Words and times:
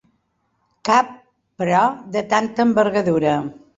Cap, 0.89 1.11
però, 1.63 1.83
de 2.17 2.25
tanta 2.33 2.67
envergadura. 2.69 3.37